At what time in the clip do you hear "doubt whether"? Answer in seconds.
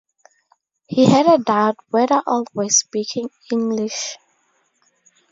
1.43-2.23